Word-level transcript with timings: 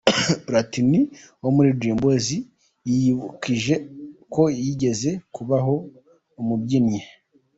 Platini 0.45 0.99
wo 1.41 1.49
muri 1.55 1.69
Dream 1.79 1.97
Boyz 2.03 2.27
yiyibukije 2.89 3.73
ko 4.33 4.43
yigeze 4.63 5.11
kubaho 5.35 5.73
umubyinnyi:. 6.41 7.01